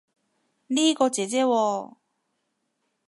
[0.65, 1.97] 呢個姐姐喎